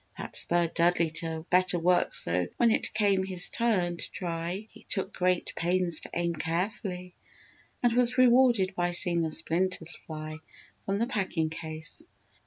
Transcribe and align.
That 0.17 0.35
spurred 0.35 0.73
Dudley 0.73 1.11
to 1.17 1.45
better 1.51 1.77
work 1.77 2.11
so 2.11 2.47
when 2.57 2.71
it 2.71 2.91
came 2.91 3.23
his 3.23 3.49
turn 3.49 3.97
to 3.97 4.11
try 4.11 4.67
he 4.71 4.81
took 4.85 5.13
great 5.13 5.53
pains 5.55 5.99
to 5.99 6.09
aim 6.15 6.33
carefully 6.33 7.13
and 7.83 7.93
was 7.93 8.17
rewarded 8.17 8.73
by 8.75 8.89
seeing 8.93 9.21
the 9.21 9.29
splinters 9.29 9.95
fly 10.07 10.39
from 10.87 10.97
the 10.97 11.05
packing 11.05 11.51
case. 11.51 12.01